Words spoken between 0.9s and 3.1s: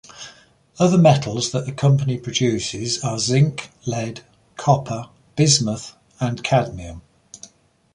metals that the company produces